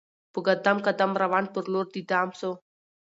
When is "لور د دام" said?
1.71-2.29